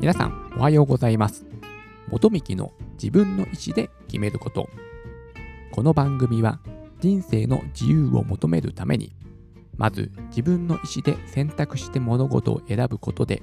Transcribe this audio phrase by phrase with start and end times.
[0.00, 1.44] 皆さんおはようございます。
[2.08, 4.68] 元幹の自分の意思で決めること。
[5.72, 6.60] この番組は
[7.00, 9.16] 人生の自由を求めるために
[9.76, 13.42] まず自分の意思で選択して物事を選ぶことで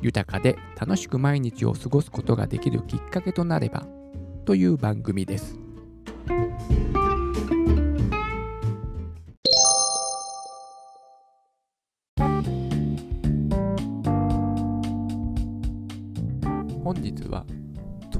[0.00, 3.86] 豊かで楽しく毎日を過ごすことができるきっかけとなれば
[4.46, 5.61] という番組です。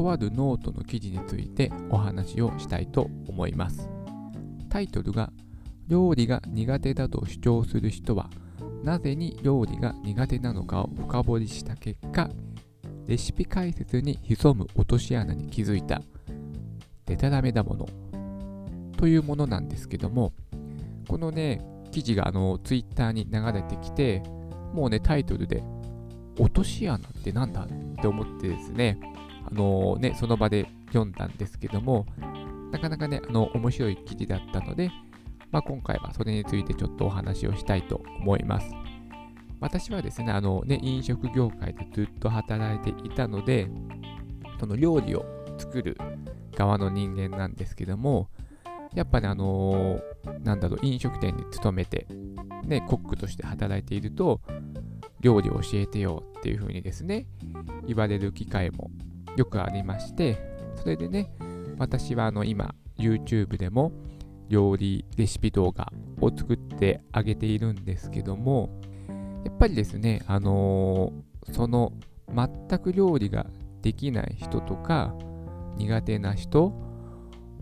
[0.02, 3.88] とあるノートの記事についてお話をしたいと思います。
[4.68, 5.30] タイトルが
[5.86, 8.28] 料理が苦手だと主張する人は
[8.82, 12.30] なぜに料理が苦手なのかを深掘りした結果
[13.06, 16.02] レシピ解説に潜む落とし穴に気づいた
[17.06, 17.86] デタラメだもの
[18.96, 20.32] というものなんですけども
[21.06, 24.22] このね記事があのツイッターに流れてきて
[24.72, 25.62] もうねタイトルで
[26.38, 27.62] 落とし穴ってなんだ？
[27.62, 27.66] っ
[28.00, 28.98] て思ってですね
[29.52, 32.06] あのねその場で読んだんですけども
[32.70, 34.90] なかなかねあの面白い記事だったので
[35.52, 38.70] まあ、今回はそれについてちょっとお話をしたいと思います。
[39.60, 43.68] 私はですね、あのね、飲食業界でずっと働いていたので、
[44.58, 45.24] その料理を
[45.58, 45.96] 作る
[46.56, 48.28] 側の人間なんですけども、
[48.94, 52.06] やっぱね、あのー、なんだろう、飲食店に勤めて、
[52.64, 54.40] ね、コックとして働いていると、
[55.20, 57.26] 料理を教えてよっていう風にですね、
[57.86, 58.90] 言われる機会も
[59.36, 60.38] よくありまして、
[60.76, 61.32] それでね、
[61.78, 63.92] 私はあの今、YouTube でも、
[64.48, 65.90] 料理レシピ動画
[66.20, 68.70] を作ってあげているんですけども、
[69.44, 71.92] やっぱりですね、あのー、その
[72.28, 73.46] 全く料理が
[73.80, 75.14] できない人とか
[75.76, 76.72] 苦手な人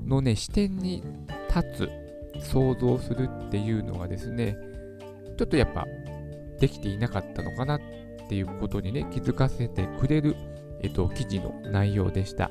[0.05, 1.02] のね、視点に
[1.48, 4.56] 立つ、想像するっていうのがですね、
[5.38, 5.86] ちょっとやっぱ
[6.58, 7.80] できていなかったのかなっ
[8.28, 10.34] ていうことにね、気づかせてくれる、
[10.83, 12.51] えっと、記事の内容でした。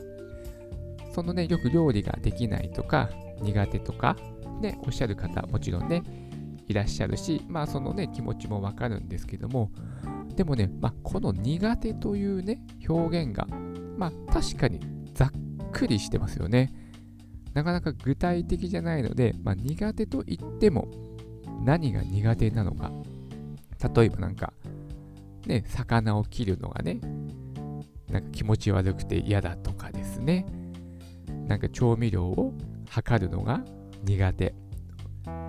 [1.13, 3.09] そのね、よく料理ができないとか、
[3.41, 4.16] 苦手とか、
[4.62, 6.03] ね、おっしゃる方、もちろんね、
[6.68, 9.72] いらっしゃるし、まあそのね、気持ちもわかるんですけども、
[10.35, 13.47] でもね、まあ、この苦手というね、表現が、
[13.97, 14.79] まあ確かに
[15.13, 15.31] ざっ
[15.72, 16.72] くりしてますよね。
[17.53, 20.88] なかなか具体的じゃないので、まあ、苦手と言っても
[21.63, 22.91] 何が苦手なのか。
[23.95, 24.53] 例えばなんか、
[25.45, 27.00] ね、魚を切るのがね、
[28.09, 30.45] なんか気持ち悪くて嫌だとかですね。
[31.47, 32.53] なんか調味料を
[32.89, 33.61] 測るのが
[34.03, 34.53] 苦手。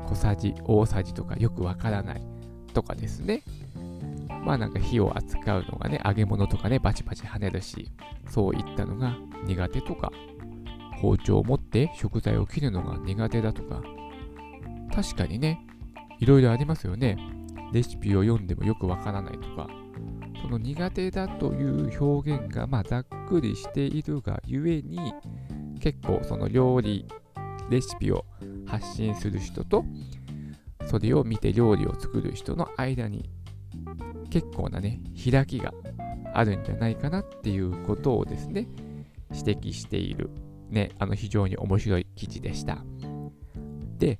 [0.06, 2.22] 小さじ大さじとかよくわからない
[2.74, 3.42] とかですね。
[4.44, 7.90] まあなんか火を扱うのがね揚げ物とかねバチバチ跳ねるし
[8.28, 10.10] そういったのが苦手とか
[11.00, 13.82] 包丁を持って食材を切るのが苦手だとか。
[14.92, 15.64] 確かにね
[16.18, 17.16] いろいろありますよね。
[17.72, 19.68] レシピを読んでもよくわからないとか。
[20.50, 25.14] の苦手だという表現がまあざっくりしているがゆえに
[25.80, 27.06] 結構その料理
[27.70, 28.24] レシピを
[28.66, 29.84] 発信する人と
[30.86, 33.30] それを見て料理を作る人の間に
[34.30, 35.00] 結構なね
[35.30, 35.72] 開きが
[36.34, 38.66] あるんじゃないかなっていうことをですね
[39.32, 40.30] 指摘している
[40.68, 42.84] ねあの非常に面白い記事でした。
[43.98, 44.18] で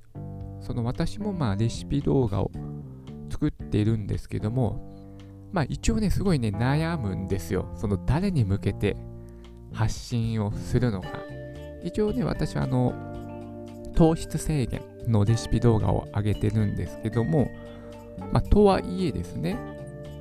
[0.60, 2.50] その私もまあレシピ動画を
[3.30, 4.89] 作っているんですけども
[5.53, 7.71] まあ一応ねすごいね悩むんですよ。
[7.77, 8.97] その誰に向けて
[9.72, 11.09] 発信をするのか。
[11.83, 12.93] 一応ね私はあの
[13.94, 17.50] 糖質制限のレシピ動画を上げてるんですけども、
[18.33, 19.59] まあ、とはいえですね、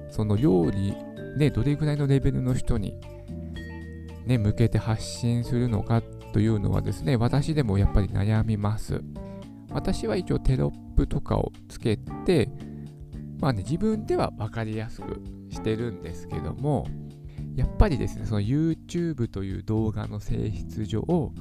[0.10, 0.96] その料理
[1.38, 3.00] でどれぐらいのレベルの人に、
[4.26, 6.02] ね、向けて発信するのか
[6.34, 9.02] というのはですね、私でもやっぱり悩みます。
[9.72, 12.50] 私は一応テロップとかをつけて、
[13.40, 16.86] まあね、自分では分かりやすくしてるんですけども、
[17.56, 21.32] やっぱりですね、その YouTube という動画の性質上、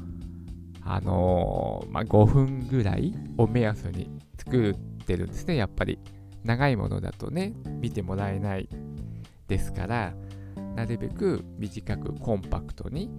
[0.83, 5.99] あのー、まあ、5分ぐらいを目安に作ってるんですね、やっぱり。
[6.45, 8.69] 長いものだとね、見てもらえない
[9.49, 10.15] ですから、
[10.77, 13.11] なるべく短くコンパクトに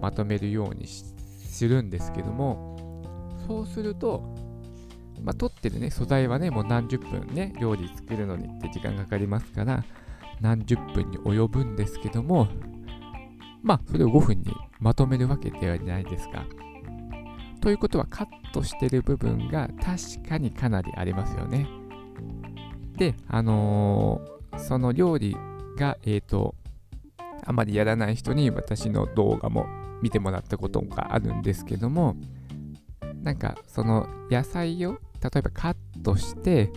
[0.00, 2.76] まとめるようにするんですけども、
[3.46, 4.34] そうすると、
[5.22, 9.84] まあ、撮ってるね、素材はね、もう何十分ね、料理作るのにって時間かかりますから、
[10.40, 12.48] 何十分に及ぶんですけども、
[13.62, 16.44] まあ、それを5分にまとめるわけではないですか。
[17.60, 21.68] ということはカットしてる部分が確かにかなりありますよね。
[22.96, 25.36] で、あのー、その料理
[25.76, 26.54] が、えっ、ー、と、
[27.44, 29.66] あまりやらない人に私の動画も
[30.02, 32.16] 見てもらったことがあるんですけども、
[33.22, 36.70] なんかその野菜を例えばカットして、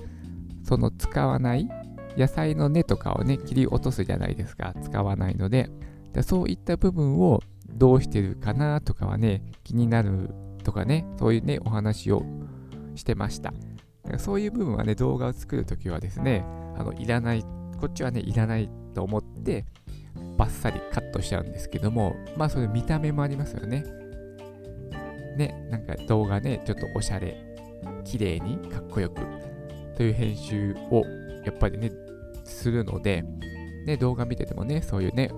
[0.63, 1.69] その使わない
[2.17, 4.73] 野菜の根とかをね、切り落とすじゃないですか。
[4.81, 5.69] 使わないので。
[6.13, 10.29] でそういった部分をどうしてるかなとかはね、気になる
[10.63, 12.23] とかね、そういうね、お話を
[12.95, 13.53] してました。
[14.17, 16.43] そういう部分はね、動画を作るときはですね、
[16.77, 17.43] あの、いらない、
[17.79, 19.65] こっちはね、いらないと思って、
[20.37, 23.83] バッサリカットしちゃうんですけども、まあ、それ見た目もありますよね。
[25.37, 27.50] ね、なんか動画ね、ちょっとおしゃれ、
[28.03, 29.21] 綺麗に、かっこよく、
[29.95, 31.03] という編集を、
[31.45, 31.91] やっぱりね、
[32.43, 33.23] するので、
[33.85, 35.31] ね、動画見ててもね、そういうね、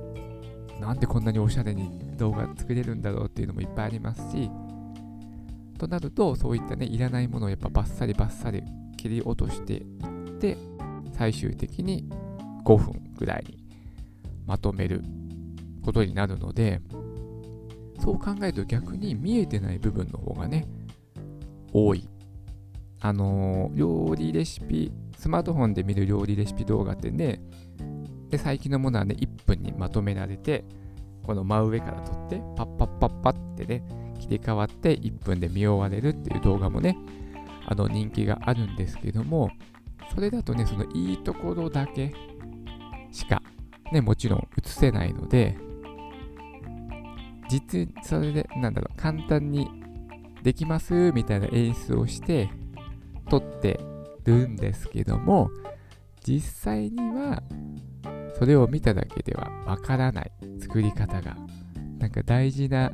[0.80, 4.50] なんでこんなにおしゃれに動画作れるんだろうっていうのもいっぱいありますし、
[5.77, 8.63] となると、そういったね、いらないものをやっぱバッサリバッサリ
[8.98, 10.57] 切り落としていって、
[11.13, 12.10] 最終的に
[12.63, 13.63] 5分ぐらいに
[14.45, 15.04] まとめる
[15.83, 16.81] ことになるので、
[18.00, 20.68] そう考えると逆に見えてない部分の方がね、
[21.71, 22.07] 多い。
[23.03, 27.41] あの、料理レシピ、スマートフォンで見る料理レシピ動画ってね、
[28.29, 30.63] で最近のものはね、1分にまとめられて、
[31.21, 33.83] この真上から撮って、パッパッパッパってね、
[34.21, 36.97] 切り替わって1分で見終われるっていう動画もね、
[37.65, 39.50] あの人気があるんですけども、
[40.15, 42.13] それだとね、そのいいところだけ
[43.11, 43.41] しか、
[43.91, 45.57] ね、もちろん映せないので、
[47.50, 49.67] 実、それで、なんだろう、簡単に
[50.41, 52.50] できますみたいな演出をして
[53.29, 53.79] 撮って
[54.23, 55.49] るんですけども、
[56.25, 57.43] 実際には
[58.37, 61.35] それを見ただけではわからない作り方が
[61.99, 62.91] なんか大事な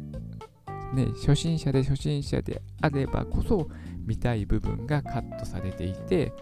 [0.93, 3.67] ね初心者で初心者であればこそ
[4.05, 6.33] 見たい部分がカットされていて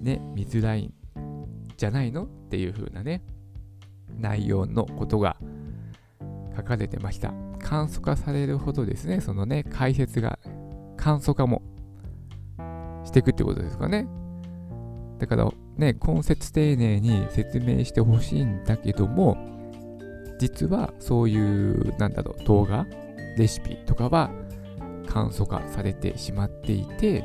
[0.00, 0.94] ね見づらいん
[1.76, 3.22] じゃないのっていう風なね
[4.18, 5.36] 内容のことが
[6.56, 7.32] 書かれてました。
[7.60, 10.38] 簡素化されるほどですねそのね解説が
[10.96, 11.62] 簡素化も
[13.08, 14.06] していくってことですかね。
[15.18, 19.36] だからね、根節丁寧に説明してほしいんだけども、
[20.38, 22.86] 実はそういう、なんだろう、動画、
[23.36, 24.30] レシピとかは
[25.06, 27.24] 簡素化されてしまっていて、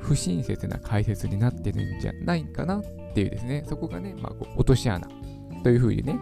[0.00, 2.82] 不親切な解説になってるんじゃないかなっ
[3.14, 5.06] ていうですね、そこがね、まあ、落とし穴
[5.62, 6.18] というふうにね、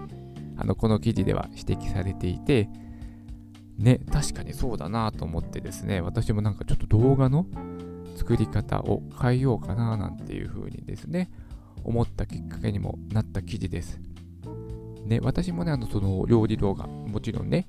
[0.57, 2.69] あのこの記事では指摘されていて、
[3.79, 7.47] ね、確かにそうだなと思ってですね、私もなんかちょっと動画の
[8.23, 11.29] 作り方を変えようかななんていうふうにですね、
[11.83, 14.01] 思ったきっかけにもなった記事です。
[15.05, 17.67] ね、私もね、あの、その料理動画、もちろんね、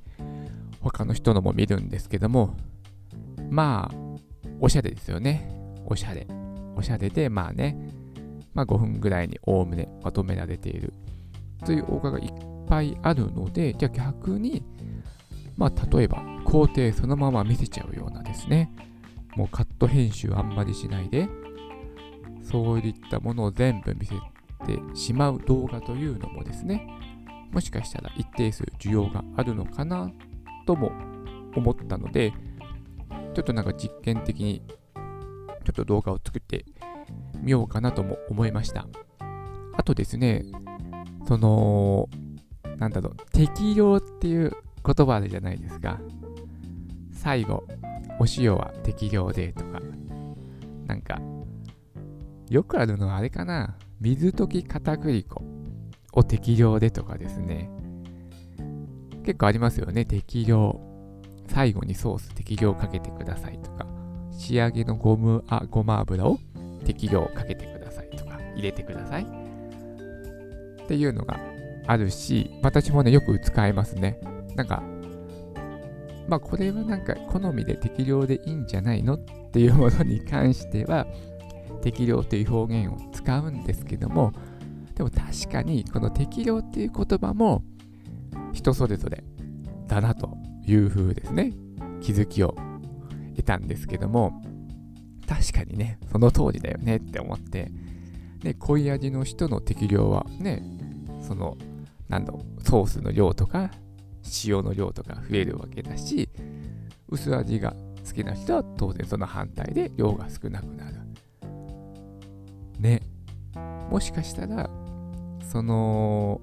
[0.79, 2.55] 他の人のも見るんですけども、
[3.49, 3.95] まあ、
[4.59, 5.49] おしゃれですよね。
[5.87, 6.27] おしゃれ。
[6.75, 7.75] おしゃれで、まあね、
[8.53, 10.93] まあ5分ぐらいにおおむねまとめられている
[11.65, 14.63] という動画がいっぱいあるので、じゃあ逆に、
[15.57, 18.71] まあ例えば工程そのまま見せちゃうようなですね、
[19.35, 21.27] もうカット編集あんまりしないで、
[22.43, 24.15] そういったものを全部見せ
[24.65, 26.87] てしまう動画というのもですね、
[27.51, 30.11] もしかしたら一定数需要があるのかな
[30.65, 30.91] とも
[31.55, 32.33] 思ったので、
[33.33, 34.61] ちょっとなんか実験的に
[35.65, 36.65] ちょっと動画を作って
[37.41, 38.87] みようかなとも思いました。
[39.75, 40.43] あとですね、
[41.27, 42.09] その、
[42.77, 44.51] なんだろう、適量っていう
[44.85, 45.99] 言葉あるじゃないですか。
[47.11, 47.63] 最後、
[48.23, 49.81] お塩は適量でとか、
[50.87, 51.19] なんか、
[52.49, 55.43] よくあるのはあれかな、水溶き片栗粉
[56.13, 57.69] を適量でとかですね、
[59.25, 60.79] 結構ありますよね、適量。
[61.47, 63.85] 最後にソース適量かけてくださいとか、
[64.31, 66.39] 仕上げのゴムあごま油を
[66.85, 69.23] 適量かけてくださいとか、入れてください。
[69.23, 71.41] っていうのが
[71.87, 74.21] あるし、私もね、よく使いますね。
[74.55, 74.81] なんか、
[76.27, 79.19] まあこれはなんか好みで適量でいいんじゃないのっ
[79.51, 81.05] ていうものに関しては
[81.81, 84.31] 適量という表現を使うんですけども
[84.95, 87.63] でも確かにこの適量っていう言葉も
[88.53, 89.23] 人それぞれ
[89.87, 91.53] だなという風ですね
[92.01, 92.55] 気づきを
[93.35, 94.41] 得たんですけども
[95.27, 97.71] 確かにねその通りだよねって思って
[98.41, 100.63] で濃い味の人の適量はね
[101.21, 101.57] その
[102.09, 103.71] 何だソースの量とか
[104.45, 106.29] 塩の量とか増えるわけだし
[107.09, 107.73] 薄味が
[108.05, 110.93] 好きな人は当然その反対で量が少なくなる。
[112.79, 113.01] ね。
[113.89, 114.69] もしかしたら
[115.51, 116.41] その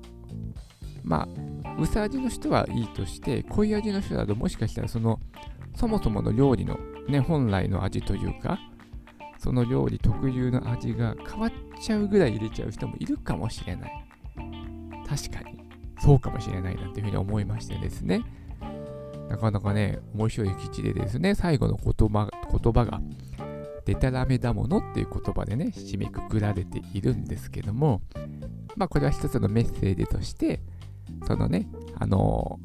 [1.02, 1.28] ま
[1.64, 5.20] あ薄味の人はいいとして濃い味の人だともしかしたらその
[5.75, 8.58] そもそもの料理のね本来の味というか
[9.38, 14.06] その料理特有の味が変わっちゃうぐらい入れちゃう人もいるかもしれない。
[15.08, 15.60] 確かに。
[16.00, 18.23] そうかもしれないなっていうふうに思いましてですね。
[19.28, 23.00] なかなかね、面白い記事でですね、最後の言葉言葉が、
[23.85, 28.02] でたらめだものっていう言葉でね、締めくくられているんですけども、
[28.76, 30.61] まあこれは一つのメッセージとして、
[31.26, 32.59] そのね、あの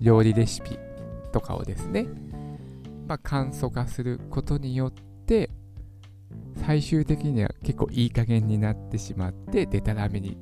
[0.00, 0.78] ー、料理レシピ
[1.30, 2.06] とかをですね、
[3.06, 5.50] まあ簡素化することによって、
[6.66, 10.36] 最終的には結構いい加減になってしまって、でたらめに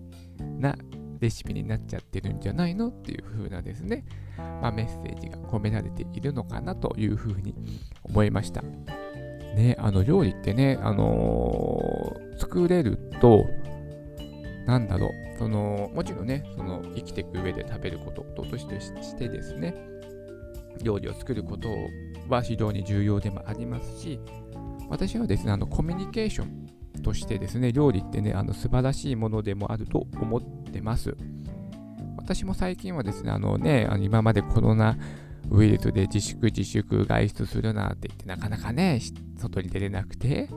[0.59, 0.75] な
[1.21, 4.05] レシピになっちゃってるんじゃないのっていう風なですね、
[4.39, 7.55] まあ、メッセージが込められているのかなという風に
[8.03, 8.63] 思いました。
[9.55, 13.47] ね、あの料理ってね、あのー、作れると、
[14.67, 18.65] なんだろう、その、もちろんね、その生きていく上で食べることとし
[19.17, 19.75] てですね、
[20.83, 21.69] 料理を作ること
[22.29, 24.21] は非常に重要でもありますし、
[24.89, 26.70] 私はですね、あのコミュニケーション
[27.01, 30.43] としてですね、料理ってね、あの素晴らしいものでもあると思っ
[30.73, 31.17] てます。
[32.17, 34.97] 私も最近はですね、あのね、あの今までコロナ
[35.51, 39.01] ウイルスで自粛自粛外出するなって言ってなかなかね、
[39.37, 40.49] 外に出れなくて、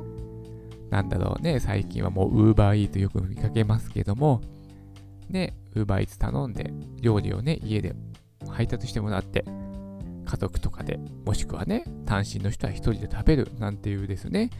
[0.92, 4.42] なんだろうね、最近はもう Uber Eats よく見かけますけども、
[5.30, 6.72] ね、Uber Eats 頼んで
[7.02, 7.96] 料理をね、家で
[8.48, 9.46] 配達してもらって、
[10.26, 14.52] 家族とかで、もしくはね、単身の人は一人で食べるなんていうですね、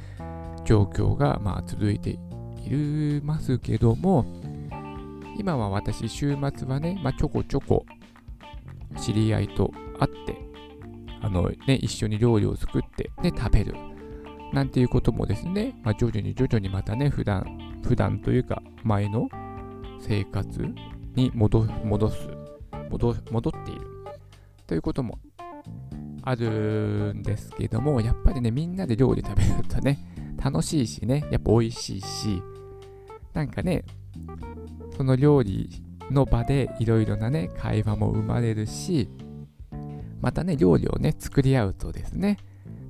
[0.66, 4.26] 状況がまあ続いていますけども、
[5.38, 7.86] 今は私、週末はね、まあ、ちょこちょこ
[8.98, 10.38] 知り合いと会って、
[11.22, 13.74] あのね、一緒に料理を作って、ね、食べる。
[14.54, 17.44] なんていうこともですね、まあ、徐々に徐々にまたね、普段、
[17.84, 19.28] 普段というか、前の
[20.00, 20.62] 生活
[21.16, 22.30] に戻戻す
[22.92, 23.82] 戻、戻っている。
[24.68, 25.18] ということも
[26.22, 30.13] あるんですけども、やっぱりね、みんなで料理食べるとね、
[30.44, 32.42] 楽しいしね、やっぱ美味しいし、
[33.34, 33.86] なんかね、
[34.98, 35.70] その料理
[36.12, 39.10] の場でいろいろなね、会話も生まれるし、
[40.20, 42.38] またね、料理をね、作り合うとですね、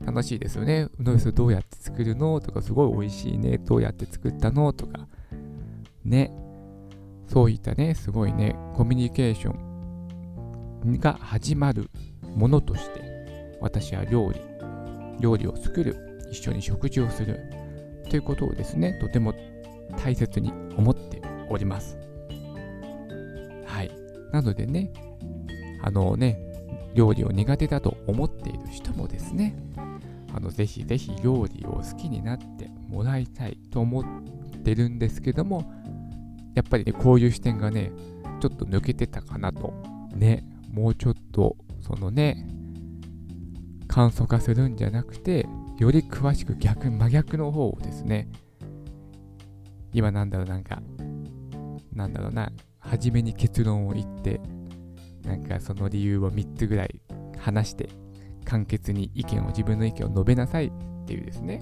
[0.06, 0.90] 楽しいですよね。
[1.00, 2.42] うのそどうやって作るの？
[2.42, 3.58] とか、すごい美味しいね。
[3.58, 4.74] どうやって作ったの？
[4.74, 5.08] とか、
[6.04, 6.34] ね。
[7.28, 11.90] そういったね、すごいね、コミュニケーションが始まる
[12.36, 14.42] ものとして、私は料理、
[15.20, 17.40] 料理を作る一緒に食事をする
[18.10, 19.34] ということをですね、とても
[20.04, 21.96] 大切に思っております。
[23.66, 23.92] はい。
[24.32, 24.92] なのでね、
[25.84, 26.40] あのね、
[26.96, 29.56] 料理を苦手だと思っている人もですね、
[30.36, 34.04] あのぜひぜひ料理を好きになってもらいたいと思っ
[34.64, 35.72] てるんですけども、
[36.56, 37.92] やっぱりね、こういう視点がね、
[38.40, 39.74] ちょっと抜けてたかなと。
[40.16, 42.48] ね、もうちょっと、そのね、
[43.88, 48.30] 簡素化するんじゃなくて、より詳しく逆、真逆の方をですね、
[49.92, 50.82] 今なんだろう、なんか、
[51.94, 54.40] なんだろうな、初めに結論を言って、
[55.24, 57.02] なんかその理由を3つぐらい
[57.40, 57.90] 話して、
[58.46, 60.72] 簡潔に意見を、自分の意見を述べなさいっ
[61.06, 61.62] ていうですね、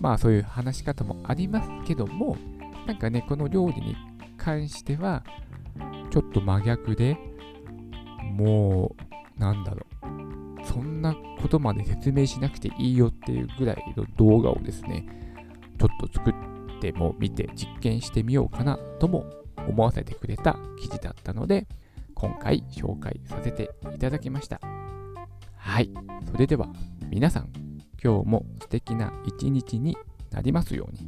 [0.00, 2.36] まあそういう話し方もありますけども、
[2.86, 3.96] なんかね、この料理に
[4.36, 5.24] 関しては、
[6.10, 7.16] ちょっと真逆で、
[8.22, 8.94] も
[9.36, 9.93] う、なんだろう、
[11.54, 15.06] ことまで説明しなくていいよっていうぐらいの動画をですね、
[15.78, 16.34] ちょっと作っ
[16.80, 19.24] ても見て実験してみようかなとも
[19.68, 21.68] 思わせてくれた記事だったので、
[22.14, 24.60] 今回紹介させていただきました。
[25.56, 25.92] はい。
[26.32, 26.68] それでは
[27.08, 27.48] 皆さん、
[28.02, 29.96] 今日も素敵な一日に
[30.32, 30.98] なりますように。